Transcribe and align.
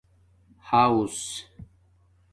حݸس 0.67 1.19